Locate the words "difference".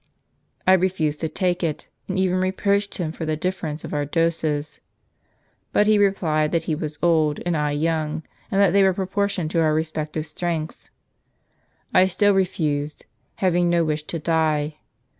3.37-3.83